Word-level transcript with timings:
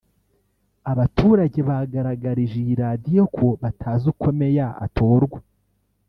Abaturage 0.91 1.59
bagaragarije 1.69 2.55
iyi 2.63 2.75
radiyo 2.83 3.21
ko 3.35 3.45
batazi 3.61 4.05
uko 4.13 4.27
meya 4.39 4.67
atorwa 4.85 5.39